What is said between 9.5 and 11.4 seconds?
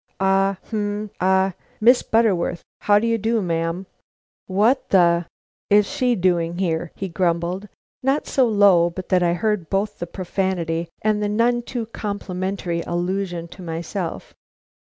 both the profanity and the